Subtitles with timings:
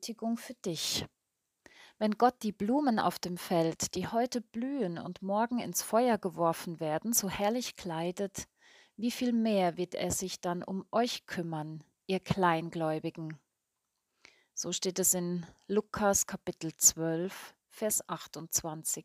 [0.00, 1.04] Ermutigung für dich.
[1.98, 6.80] Wenn Gott die Blumen auf dem Feld, die heute blühen und morgen ins Feuer geworfen
[6.80, 8.48] werden, so herrlich kleidet,
[8.96, 13.38] wie viel mehr wird er sich dann um euch kümmern, ihr Kleingläubigen.
[14.54, 19.04] So steht es in Lukas Kapitel 12, Vers 28.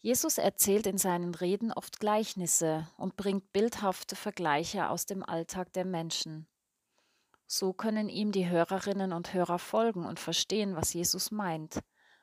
[0.00, 5.84] Jesus erzählt in seinen Reden oft Gleichnisse und bringt bildhafte Vergleiche aus dem Alltag der
[5.84, 6.46] Menschen.
[7.54, 11.80] So können ihm die Hörerinnen und Hörer folgen und verstehen, was Jesus meint,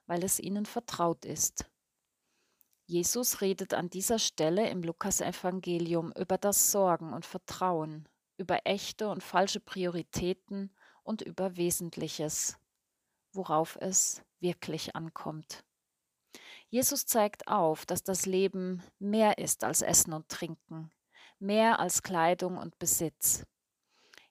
[0.07, 1.69] weil es ihnen vertraut ist.
[2.87, 9.21] Jesus redet an dieser Stelle im Lukasevangelium über das Sorgen und Vertrauen, über echte und
[9.21, 12.57] falsche Prioritäten und über Wesentliches,
[13.31, 15.63] worauf es wirklich ankommt.
[16.69, 20.89] Jesus zeigt auf, dass das Leben mehr ist als Essen und Trinken,
[21.37, 23.45] mehr als Kleidung und Besitz.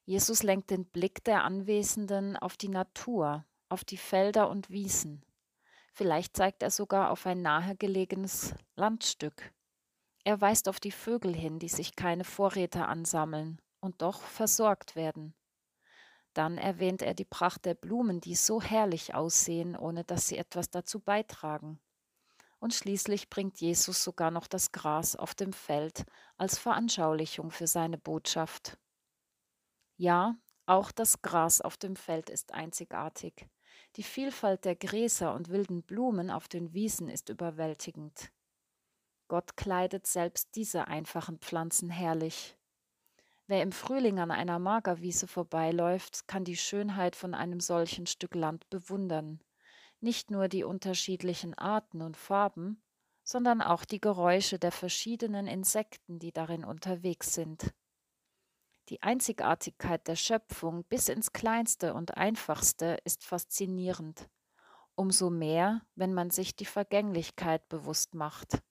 [0.08, 5.22] Jesus lenkt den Blick der Anwesenden auf die Natur, auf die Felder und Wiesen.
[5.92, 9.52] Vielleicht zeigt er sogar auf ein nahegelegenes Landstück.
[10.24, 15.34] Er weist auf die Vögel hin, die sich keine Vorräte ansammeln und doch versorgt werden.
[16.32, 20.70] Dann erwähnt er die Pracht der Blumen, die so herrlich aussehen, ohne dass sie etwas
[20.70, 21.80] dazu beitragen.
[22.60, 26.06] Und schließlich bringt Jesus sogar noch das Gras auf dem Feld
[26.38, 28.78] als Veranschaulichung für seine Botschaft.
[29.98, 30.36] Ja,
[30.66, 33.46] auch das Gras auf dem Feld ist einzigartig.
[33.96, 38.30] Die Vielfalt der Gräser und wilden Blumen auf den Wiesen ist überwältigend.
[39.28, 42.56] Gott kleidet selbst diese einfachen Pflanzen herrlich.
[43.46, 48.70] Wer im Frühling an einer Magerwiese vorbeiläuft, kann die Schönheit von einem solchen Stück Land
[48.70, 49.42] bewundern
[50.00, 52.82] nicht nur die unterschiedlichen Arten und Farben,
[53.24, 57.74] sondern auch die Geräusche der verschiedenen Insekten, die darin unterwegs sind.
[58.88, 64.30] Die Einzigartigkeit der Schöpfung bis ins kleinste und einfachste ist faszinierend,
[64.94, 68.62] umso mehr, wenn man sich die Vergänglichkeit bewusst macht.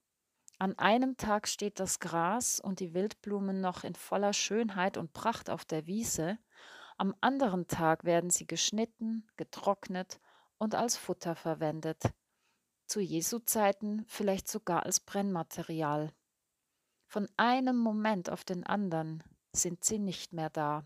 [0.58, 5.52] An einem Tag steht das Gras und die Wildblumen noch in voller Schönheit und Pracht
[5.52, 6.40] auf der Wiese,
[6.98, 10.20] am anderen Tag werden sie geschnitten, getrocknet
[10.58, 12.02] und als Futter verwendet,
[12.88, 16.12] zu Jesu Zeiten vielleicht sogar als Brennmaterial.
[17.06, 19.24] Von einem Moment auf den anderen
[19.58, 20.86] sind sie nicht mehr da.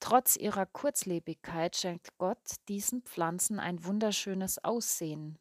[0.00, 5.38] Trotz ihrer Kurzlebigkeit schenkt Gott diesen Pflanzen ein wunderschönes Aussehen.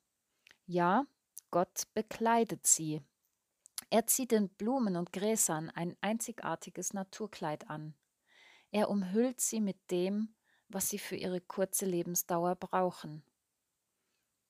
[0.65, 1.05] Ja,
[1.51, 3.01] Gott bekleidet sie.
[3.89, 7.93] Er zieht den Blumen und Gräsern ein einzigartiges Naturkleid an.
[8.71, 10.33] Er umhüllt sie mit dem,
[10.69, 13.23] was sie für ihre kurze Lebensdauer brauchen.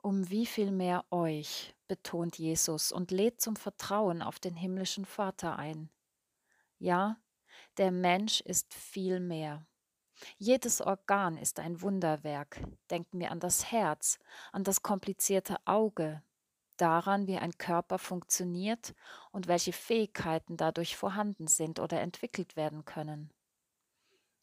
[0.02, 5.58] Um wie viel mehr euch, betont Jesus und lädt zum Vertrauen auf den himmlischen Vater
[5.58, 5.90] ein.
[6.78, 7.18] Ja,
[7.78, 9.66] der Mensch ist viel mehr.
[10.38, 12.64] Jedes Organ ist ein Wunderwerk.
[12.90, 14.20] Denken wir an das Herz,
[14.52, 16.22] an das komplizierte Auge,
[16.78, 18.94] daran, wie ein Körper funktioniert
[19.32, 23.32] und welche Fähigkeiten dadurch vorhanden sind oder entwickelt werden können.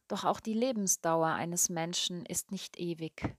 [0.09, 3.37] Doch auch die Lebensdauer eines Menschen ist nicht ewig.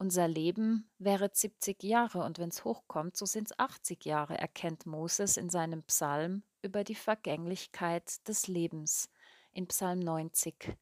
[0.00, 4.86] Unser Leben wäre 70 Jahre und wenn es hochkommt, so sind es 80 Jahre, erkennt
[4.86, 9.10] Moses in seinem Psalm über die Vergänglichkeit des Lebens
[9.52, 10.74] in Psalm 90.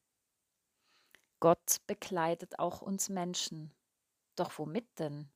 [1.41, 3.73] Gott bekleidet auch uns Menschen.
[4.37, 5.29] Doch womit denn?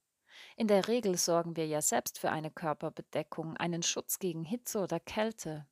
[0.56, 5.02] In der Regel sorgen wir ja selbst für eine Körperbedeckung, einen Schutz gegen Hitze oder
[5.02, 5.68] Kälte.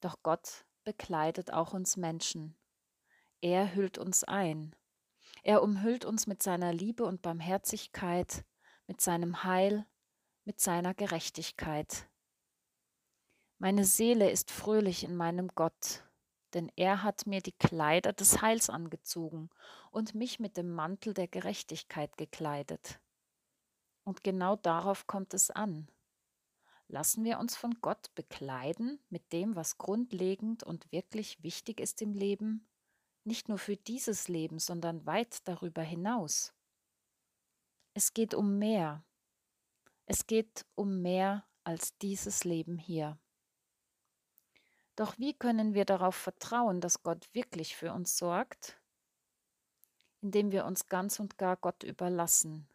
[0.00, 2.56] Doch Gott bekleidet auch uns Menschen.
[3.40, 4.76] Er hüllt uns ein.
[5.46, 8.44] Er umhüllt uns mit seiner Liebe und Barmherzigkeit,
[8.88, 9.86] mit seinem Heil,
[10.44, 12.08] mit seiner Gerechtigkeit.
[13.58, 16.02] Meine Seele ist fröhlich in meinem Gott,
[16.52, 19.48] denn er hat mir die Kleider des Heils angezogen
[19.92, 22.98] und mich mit dem Mantel der Gerechtigkeit gekleidet.
[24.02, 25.86] Und genau darauf kommt es an.
[26.88, 32.14] Lassen wir uns von Gott bekleiden mit dem, was grundlegend und wirklich wichtig ist im
[32.14, 32.66] Leben?
[33.26, 36.52] Nicht nur für dieses Leben, sondern weit darüber hinaus.
[37.94, 39.04] Es geht um mehr.
[40.06, 43.18] Es geht um mehr als dieses Leben hier.
[44.94, 48.80] Doch wie können wir darauf vertrauen, dass Gott wirklich für uns sorgt?
[50.22, 52.68] Indem wir uns ganz und gar Gott überlassen,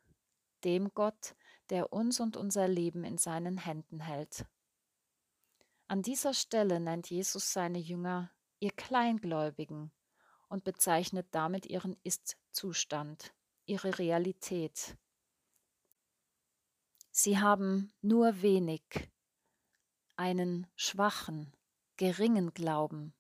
[0.64, 1.36] dem Gott,
[1.70, 4.46] der uns und unser Leben in seinen Händen hält.
[5.88, 9.92] An dieser Stelle nennt Jesus seine Jünger ihr Kleingläubigen,
[10.52, 13.34] und bezeichnet damit ihren Ist-Zustand,
[13.66, 14.98] ihre Realität.
[17.10, 18.84] Sie haben nur wenig,
[20.18, 21.56] einen schwachen,
[21.96, 23.14] geringen Glauben,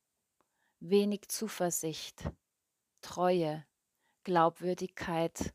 [0.82, 2.30] wenig Zuversicht,
[3.00, 3.66] Treue,
[4.24, 5.54] Glaubwürdigkeit,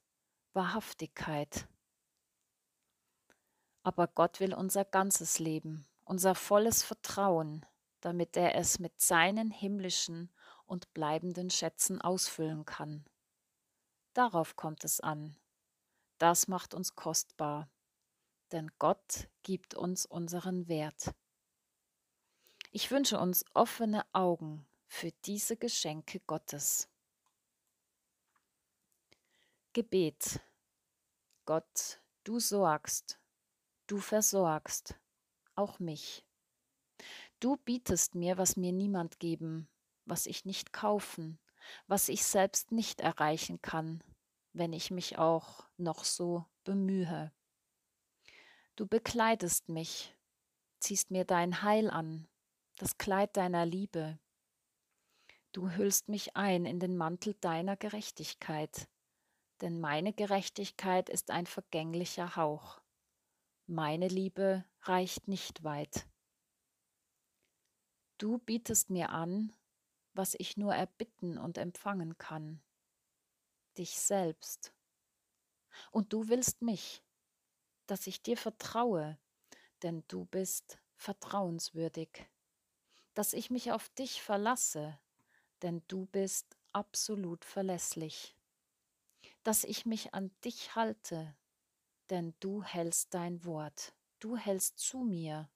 [0.55, 1.69] Wahrhaftigkeit.
[3.83, 7.67] Aber Gott will unser ganzes Leben, unser volles Vertrauen,
[8.01, 10.33] damit er es mit seinen himmlischen
[10.67, 13.05] und bleibenden Schätzen ausfüllen kann.
[14.15, 15.37] Darauf kommt es an.
[16.19, 17.69] Das macht uns kostbar,
[18.53, 21.15] denn Gott gibt uns unseren Wert.
[22.73, 26.89] Ich wünsche uns offene Augen für diese Geschenke Gottes.
[29.73, 30.41] Gebet.
[31.45, 33.19] Gott, du sorgst,
[33.87, 34.95] du versorgst,
[35.55, 36.25] auch mich.
[37.41, 39.69] Du bietest mir, was mir niemand geben,
[40.07, 41.39] was ich nicht kaufen,
[41.87, 44.03] was ich selbst nicht erreichen kann,
[44.53, 47.33] wenn ich mich auch noch so bemühe.
[48.77, 50.15] Du bekleidest mich,
[50.81, 52.29] ziehst mir dein Heil an,
[52.79, 54.19] das Kleid deiner Liebe.
[55.53, 58.89] Du hüllst mich ein in den Mantel deiner Gerechtigkeit,
[59.63, 62.81] denn meine Gerechtigkeit ist ein vergänglicher Hauch.
[63.67, 66.07] Meine Liebe reicht nicht weit.
[68.19, 69.53] Du bietest mir an,
[70.17, 72.61] was ich nur erbitten und empfangen kann,
[73.77, 74.73] dich selbst.
[75.91, 77.03] Und du willst mich,
[77.87, 79.19] dass ich dir vertraue,
[79.83, 82.27] denn du bist vertrauenswürdig,
[83.15, 84.99] dass ich mich auf dich verlasse,
[85.63, 88.35] denn du bist absolut verlässlich,
[89.43, 91.37] dass ich mich an dich halte,
[92.11, 95.49] denn du hältst dein Wort, du hältst zu mir,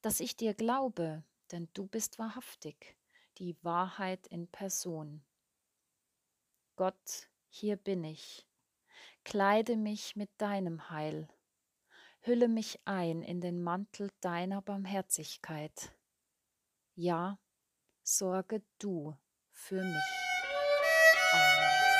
[0.00, 2.96] dass ich dir glaube, denn du bist wahrhaftig,
[3.38, 5.24] die Wahrheit in Person.
[6.76, 8.46] Gott, hier bin ich.
[9.24, 11.28] Kleide mich mit deinem Heil.
[12.20, 15.92] Hülle mich ein in den Mantel deiner Barmherzigkeit.
[16.94, 17.38] Ja,
[18.02, 19.16] sorge du
[19.50, 20.24] für mich.
[21.32, 21.93] Amen.